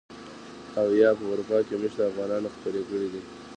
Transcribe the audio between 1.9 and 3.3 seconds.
افغانانو خپرې کړي دي.